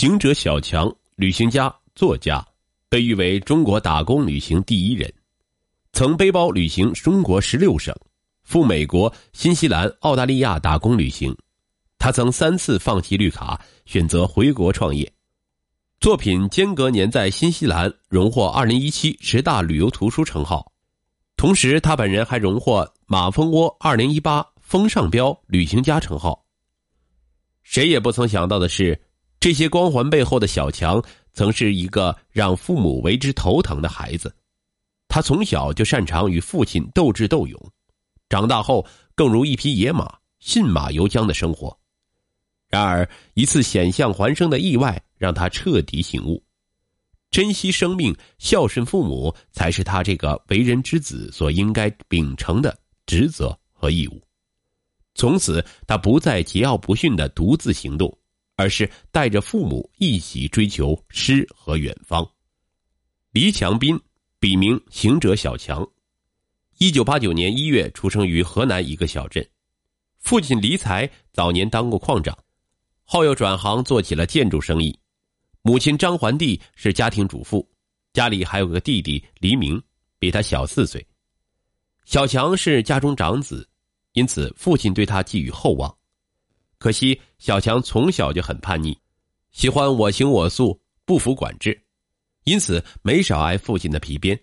[0.00, 2.42] 行者小强，旅行家、作家，
[2.88, 5.12] 被誉为中国打工旅行第一人，
[5.92, 7.94] 曾背包旅行中国十六省，
[8.42, 11.36] 赴美国、新西兰、澳大利亚打工旅行。
[11.98, 15.12] 他曾三次放弃绿卡，选择回国创业。
[16.00, 20.72] 作品间隔年在新西兰荣获二零一七十大旅游图书称号，
[21.36, 26.42] 同时他本人还荣获马蜂窝二零一八风尚标旅行家称号。
[27.62, 28.98] 谁也不曾想到的是，
[29.40, 34.32] 这些光环背后的小强，曾是一个让父母为之头疼的孩子。
[35.08, 37.58] 他从小就擅长与父亲斗智斗勇，
[38.28, 41.74] 长大后更如一匹野马，信马由缰的生活。
[42.68, 46.40] 然而，一次险象环生的意外让他彻底醒悟：
[47.30, 54.22] 珍惜生命、孝顺父母，才是他这个为人之子所应该秉承的职责和义务。
[55.14, 58.16] 从此，他不再桀骜不驯的独自行动，
[58.60, 62.30] 而是带着父母一起追求诗和远方。
[63.32, 63.98] 黎强斌，
[64.38, 65.88] 笔名行者小强，
[66.76, 69.48] 一九八九年一月出生于河南一个小镇，
[70.18, 72.36] 父亲黎才早年当过矿长。
[73.04, 74.94] 后又转行做起了建筑生意，
[75.62, 77.66] 母亲张环娣是家庭主妇，
[78.12, 79.82] 家里还有个弟弟黎明，
[80.18, 81.04] 比他小四岁。
[82.04, 83.66] 小强是家中长子，
[84.12, 85.96] 因此父亲对他寄予厚望。
[86.80, 88.96] 可惜小强从小就很叛逆，
[89.52, 91.78] 喜欢我行我素，不服管制，
[92.44, 94.40] 因此没少挨父亲的皮鞭。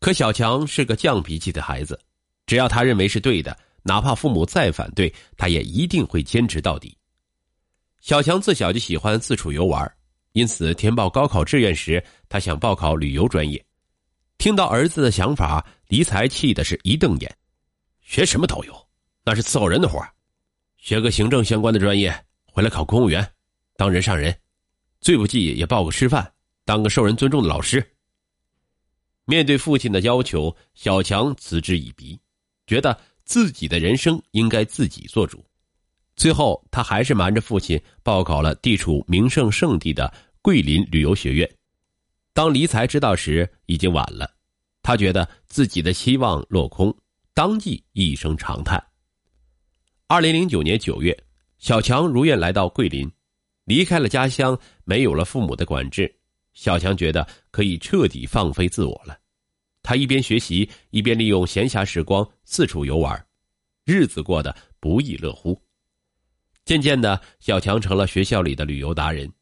[0.00, 1.96] 可小强是个犟脾气的孩子，
[2.44, 6.96] 只要他认为是对的，哪怕父母再反对，他也一定会坚持到底。
[8.00, 9.88] 小强自小就喜欢四处游玩，
[10.32, 13.64] 因此填报高考志愿时，他想报考旅游专业。
[14.38, 17.36] 听到儿子的想法，黎才气的是一瞪眼
[18.02, 18.74] ：“学什么导游？
[19.24, 20.04] 那是伺候人的活
[20.80, 23.30] 学个行政相关的专业，回来考公务员，
[23.76, 24.34] 当人上人，
[25.00, 26.32] 最不济也报个师范，
[26.64, 27.86] 当个受人尊重的老师。”
[29.26, 32.18] 面对父亲的要求，小强嗤之以鼻，
[32.66, 35.44] 觉得自己的人生应该自己做主。
[36.16, 41.48] 最后，他还是瞒着父亲报考了地处名胜圣地的桂林旅游学院。
[42.32, 44.28] 当黎才知道时，已经晚了。
[44.82, 46.96] 他觉得自己的希望落空，
[47.34, 48.82] 当即一声长叹。
[50.10, 51.16] 二零零九年九月，
[51.60, 53.08] 小强如愿来到桂林，
[53.64, 56.12] 离开了家乡，没有了父母的管制，
[56.52, 59.16] 小强觉得可以彻底放飞自我了。
[59.84, 63.24] 他一边学习，一边利用闲暇时光四处游玩，
[63.84, 65.56] 日子过得不亦乐乎。
[66.64, 69.32] 渐渐的，小强成了学校里的旅游达人，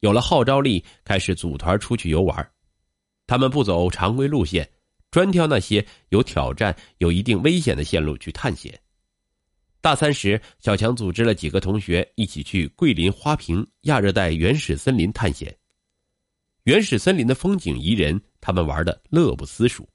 [0.00, 2.50] 有了号召力，开始组团出去游玩。
[3.26, 4.70] 他们不走常规路线，
[5.10, 8.78] 专挑那些有挑战、有一定危险的线路去探险。
[9.80, 15.56] 大三时，小强组织了几个同学一起去桂林花坪亚热带原始森林探险。
[16.64, 19.88] 原始森林的风景宜人，他们玩的乐不思蜀，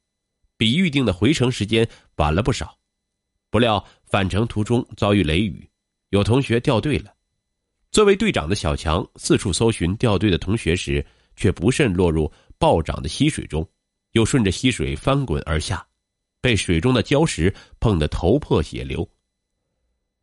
[0.58, 2.76] 比预定的回程时间晚了不少。
[3.52, 5.70] 不料返程途中遭遇雷雨。
[6.10, 7.14] 有同学掉队了，
[7.92, 13.68] 作为队长的小强四处搜寻掉队的同学时，却不慎落入暴涨的溪水中，
[14.14, 15.86] 又顺着溪水翻滚而下，
[16.42, 19.08] 被水中的礁石碰得头破血流。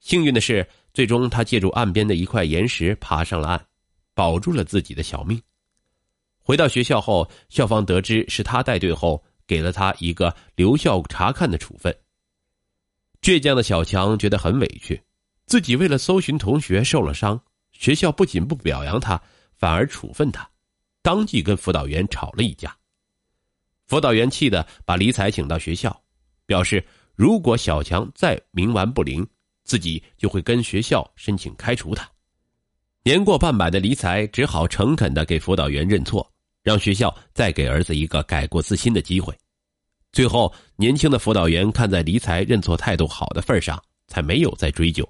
[0.03, 3.67] 幸运的是，最终他借助岸边的一块岩石爬上了岸，
[4.15, 5.41] 保住了自己的小命。
[6.41, 11.97] 回到学校后，校方得知是他带队后，给了他一个留校查看的处分。
[13.23, 15.01] 倔强的小强觉得很委屈。
[15.47, 19.21] 自己为了搜寻同学受了伤，学校不仅不表扬他，
[19.55, 20.49] 反而处分他，
[21.01, 22.77] 当即跟辅导员吵了一架。
[23.87, 26.03] 辅导员气得把李彩请到学校，
[26.45, 29.25] 表示如果小强再冥顽不灵，
[29.65, 32.09] 自己就会跟学校申请开除他。
[33.05, 36.25] 年过半百的李才只好诚恳的给辅导员认错，
[36.63, 39.37] 让学校再给儿子一个改过自新的机会。
[40.13, 45.09] 最后，年轻的辅导员看在李才认错态度好的份上，才没有再追究。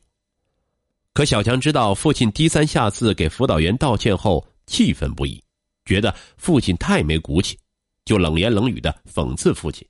[1.12, 5.42] 可小强知道父亲低三下四给辅导员道歉后，气愤不已，
[5.84, 7.58] 觉得父亲太没骨气，
[8.04, 9.86] 就冷言冷语的讽刺父亲。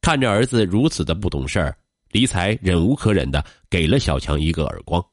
[0.00, 1.76] 看着儿子如此的不懂事儿，
[2.10, 5.04] 李才忍无可忍的给了小强一个耳光。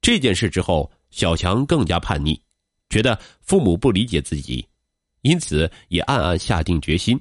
[0.00, 2.40] 这件事之后，小强更加叛逆，
[2.88, 4.66] 觉得父母不理解自己，
[5.22, 7.20] 因此也暗暗下定决心，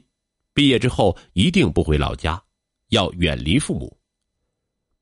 [0.54, 2.42] 毕业之后一定不回老家，
[2.90, 3.98] 要远离父母。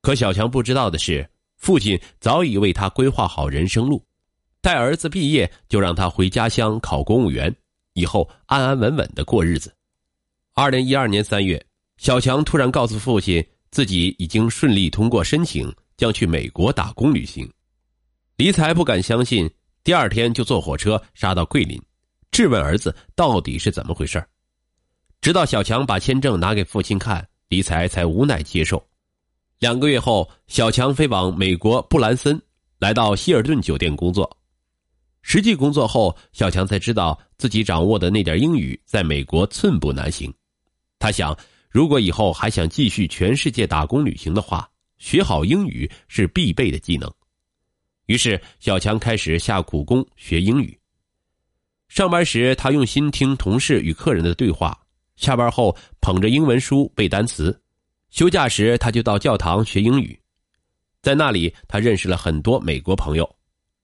[0.02, 1.30] 可小强不知道的是。
[1.58, 4.04] 父亲早已为他规划好人生路，
[4.62, 7.56] 待儿子毕业就让他回家乡考公务员，
[7.94, 9.72] 以后安安稳稳的过日子。
[10.56, 11.64] 二零一二年三月，
[12.02, 17.48] 小强突然告诉父亲，自己已经顺利通过申请，将去美国打工旅行。
[18.38, 19.48] 黎才不敢相信，
[19.84, 21.80] 第二天就坐火车杀到桂林，
[22.32, 24.20] 质问儿子到底是怎么回事
[25.22, 28.84] 直到小强把签证拿给父亲看，李才才无奈接受。
[29.60, 32.42] 两个月后，小强飞往美国布兰森，
[32.80, 34.28] 来到希尔顿酒店工作。
[35.22, 40.34] 实际工作后，小强才知道自己掌握的那点英语在美国寸步难行。
[40.98, 41.36] 他想，
[41.72, 47.10] 如果以后还想继续全世界打工旅行的话，学好英语是必备的技能。
[48.08, 50.78] 于是，小强开始下苦功学英语。
[51.88, 54.72] 上班时，他用心听同事与客人的对话；
[55.16, 57.52] 下班后，捧着英文书背单词；
[58.10, 60.20] 休假时，他就到教堂学英语。
[61.02, 63.36] 在那里，他认识了很多美国朋友。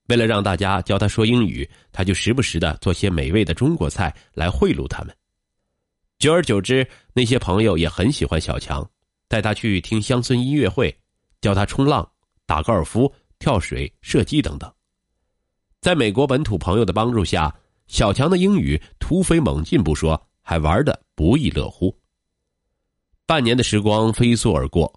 [0.08, 5.14] 为了让大家教他说英语，他就时不时的做些美味的中国菜来贿赂他们。
[6.18, 8.88] 久而久之，那些朋友也很喜欢小强，
[9.28, 10.92] 带他去听乡村音乐会，
[11.40, 12.08] 教他冲浪、
[12.44, 14.72] 打高尔夫、跳水、射击等等。
[15.80, 17.54] 在美国本土朋友的帮助下，
[17.86, 21.96] 小强的英语突飞猛进不说，还玩得不亦乐乎。
[23.24, 24.92] 半年的时光飞速而过，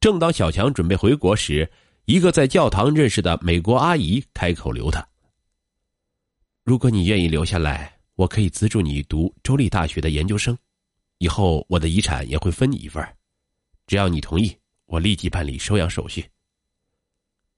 [0.00, 1.70] 正当小强准备回国时，
[2.06, 5.06] 一个在教堂认识的美国阿姨开口留他
[6.64, 10.56] ：“如果你愿意留下来，我可以资助你读州立大学的研究生，
[11.18, 13.06] 以后我的遗产也会分你一份
[13.86, 16.28] 只要你同意，我立即办理收养手续。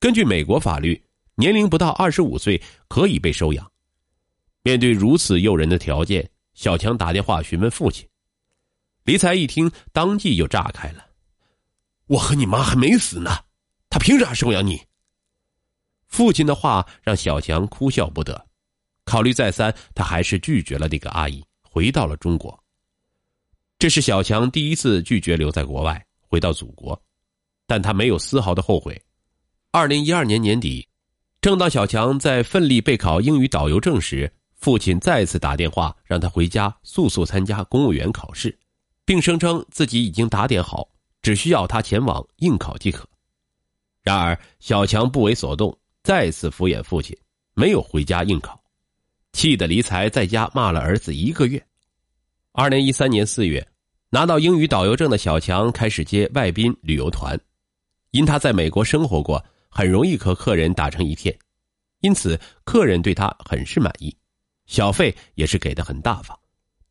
[0.01, 1.01] 根据美国法律，
[1.37, 3.71] 年龄不到二十五岁可以被收养。
[4.63, 8.07] 面对如此诱人的条件，小强打电话询问父亲。
[9.05, 11.07] 李才一听，当即就炸开了
[12.09, 13.45] ：“我和你妈还没死呢！”
[13.89, 14.83] 他凭啥收养你？
[16.09, 18.48] 父亲的话让小强哭笑不得，
[19.09, 22.63] 考虑再三，他还是拒绝了那个阿姨，回到了中国。
[23.79, 27.01] 这是小强第一次拒绝留在国外，回到祖国，
[27.67, 29.01] 但他没有丝毫的后悔。
[29.71, 30.87] 二零一二年年底，
[31.41, 38.59] 正当小强在奋力备考英语导游证时，父亲再次打电话让他回家速速参加公务员考试，
[39.07, 40.87] 并声称自己已经打点好，
[41.23, 43.09] 只需要他前往应考即可。
[44.03, 47.17] 然而，小强不为所动，再次敷衍父亲，
[47.55, 48.58] 没有回家应考，
[49.33, 51.65] 气得李才在家骂了儿子一个月。
[52.53, 53.67] 二零一三年四月，
[54.11, 57.39] 拿到英语导游证的小强开始接外宾旅游团，
[58.11, 61.37] 因他在美国生活过，很容易和客人打成一片，
[62.01, 64.17] 因此客人对他很是满意，
[64.67, 66.37] 小费也是给的很大方。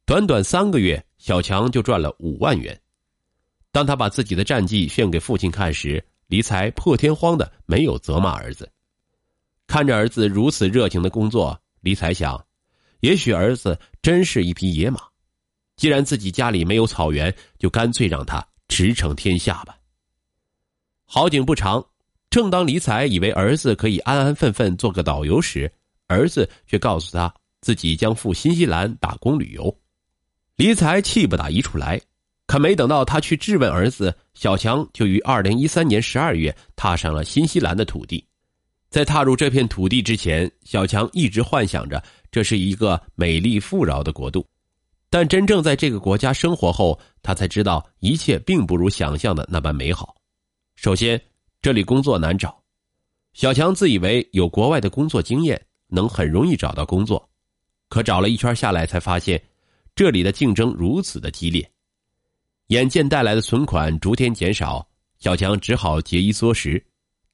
[0.06, 2.80] 短短三个月，小强就赚了五万元。
[3.74, 8.72] 当他把自己的战绩炫给父亲看时，李才破天荒的没有责骂儿子，
[9.68, 12.46] 看着儿子如此热情的工作，李才想，
[13.00, 15.00] 也许儿子真是一匹野马。
[15.78, 19.78] 既然自己家里没有草原，就干脆让他驰骋天下吧。
[21.06, 21.82] 好景不长，
[22.30, 25.72] 正当李才以为儿子可以安安分分做个导游时，
[26.08, 29.74] 儿子却告诉他自己将赴新西兰打工旅游。
[30.58, 32.02] 李才气不打一处来。
[32.48, 38.27] 可没等到他去质问儿子，小强就于二零一三年十二月踏上了新西兰的土地。
[38.90, 42.02] 在踏入这片土地之前，小强一直幻想着
[42.32, 44.48] 这是一个美丽富饶的国度，
[45.10, 50.16] 但真正在这个国家生活后，他才知道一切并不如想象的那般美好。
[50.76, 51.22] 首先，
[51.62, 52.58] 这里工作难找，
[53.34, 57.30] 小强自以为有国外的工作经验，能很容易找到工作，
[57.90, 59.42] 可找了一圈下来，才发现
[59.96, 61.70] 这里的竞争如此的激烈。
[62.68, 64.88] 眼见带来的存款逐天减少，
[65.20, 66.82] 小强只好节衣缩食，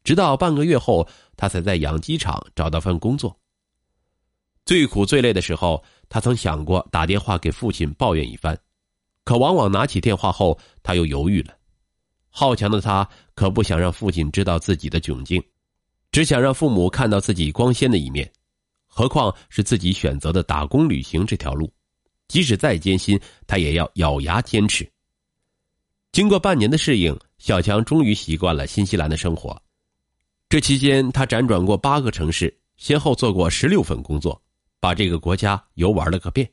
[0.04, 1.08] 直到半个月后，
[1.38, 3.38] 他才在养鸡场找到份工作。
[4.66, 8.58] 最苦最累的时候，他曾想过打电话给父亲抱怨一番，
[9.24, 11.54] 可往往拿起电话后，他又犹豫了。
[12.30, 15.44] 好强的他可不想让父亲知道自己的窘境，
[16.12, 18.30] 只想让父母看到自己光鲜的一面。
[18.88, 21.72] 何况是自己选择的打工旅行这条路，
[22.28, 24.90] 即使再艰辛，他也要咬牙坚持。
[26.12, 29.60] 经过半年的适应，小强终于习惯了新西兰的生活。
[30.54, 34.40] 这期间，他辗转过八个城市，先后做过十六份工作，
[34.80, 36.48] 把这个国家游玩了个遍。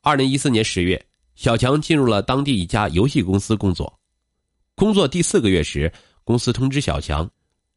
[0.00, 4.00] 二零一四年十月，小强进入了当地一家游戏公司工作。
[4.74, 5.92] 工作第四个月时，
[6.24, 7.30] 公司通知小强，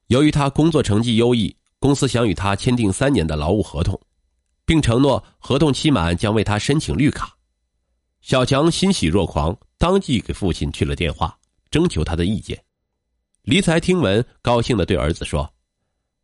[0.08, 4.00] 由于他工作成绩优异，公司想与他签订三年的劳务合同，
[4.66, 7.36] 并承诺合同期满将为他申请绿卡。
[8.22, 9.54] 小强欣喜若狂。
[9.78, 11.38] 当即给父亲去了电话，
[11.70, 12.58] 征求他的意见。
[13.46, 15.48] 黎才听闻，高兴的对儿子说：“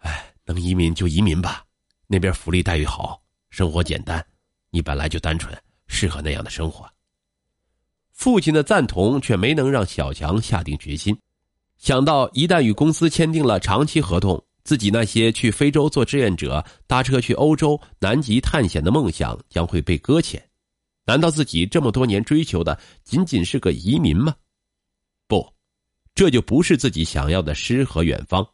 [0.01, 1.63] 哎，能移民就移民吧，
[2.07, 4.25] 那边福利待遇好，生活简单，
[4.71, 6.83] 你本来就单纯，适合那样的生活。”
[8.11, 11.15] 父亲的赞同却没能让小强下定决心。
[11.77, 20.43] 想到一旦与公司签订了长期合同，自己那些去非洲做志愿者、搭车去欧洲、南极探险的梦想将会被搁浅？
[21.05, 24.33] 难道自己这么多年追求的仅仅是个移民吗？
[26.13, 28.47] 这就不是自己想要的诗和远方。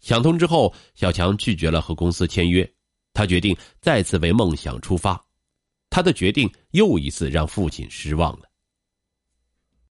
[0.00, 2.68] 想通之后，小强拒绝了和公司签约，
[3.12, 5.22] 他决定再次为梦想出发。
[5.90, 8.48] 他的决定又一次让父亲失望了。